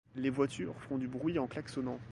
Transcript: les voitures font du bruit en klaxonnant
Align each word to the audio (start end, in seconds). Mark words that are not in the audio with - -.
les 0.15 0.31
voitures 0.31 0.73
font 0.81 0.97
du 0.97 1.07
bruit 1.07 1.37
en 1.37 1.45
klaxonnant 1.45 1.99